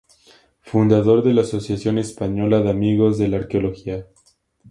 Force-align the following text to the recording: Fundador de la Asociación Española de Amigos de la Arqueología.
Fundador 0.61 1.21
de 1.23 1.31
la 1.31 1.41
Asociación 1.43 1.99
Española 1.99 2.59
de 2.61 2.71
Amigos 2.71 3.19
de 3.19 3.27
la 3.27 3.37
Arqueología. 3.37 4.07